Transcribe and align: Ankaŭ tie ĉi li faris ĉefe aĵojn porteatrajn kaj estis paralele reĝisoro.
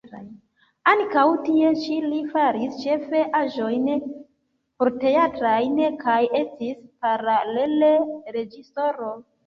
Ankaŭ 0.93 1.25
tie 1.47 1.69
ĉi 1.81 1.97
li 2.13 2.21
faris 2.31 2.79
ĉefe 2.85 3.21
aĵojn 3.41 3.87
porteatrajn 4.07 5.79
kaj 6.05 6.19
estis 6.45 6.85
paralele 7.07 7.97
reĝisoro. 8.39 9.19